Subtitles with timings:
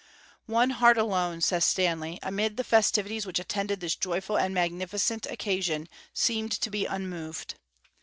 [0.47, 5.87] "One heart alone," says Stanley, "amid the festivities which attended this joyful and magnificent occasion,
[6.11, 7.53] seemed to be unmoved.